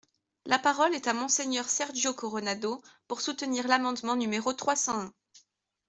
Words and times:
La 0.47 0.57
parole 0.57 0.95
est 0.95 1.05
à 1.07 1.13
Monsieur 1.13 1.61
Sergio 1.61 2.15
Coronado, 2.15 2.81
pour 3.07 3.21
soutenir 3.21 3.67
l’amendement 3.67 4.15
numéro 4.15 4.51
trois 4.51 4.75
cent 4.75 4.99
un. 4.99 5.13